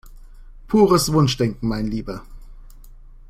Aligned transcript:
Pures 0.67 1.13
Wunschdenken, 1.13 1.67
mein 1.69 1.85
Lieber! 1.85 2.23